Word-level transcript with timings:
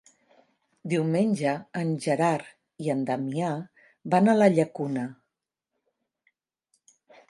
Diumenge 0.93 1.53
en 1.83 1.91
Gerard 2.07 2.49
i 2.87 2.91
en 2.97 3.05
Damià 3.11 3.53
van 4.17 4.35
a 4.35 4.39
la 4.43 4.53
Llacuna. 4.59 5.09